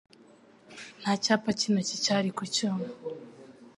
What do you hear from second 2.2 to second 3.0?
ku cyuma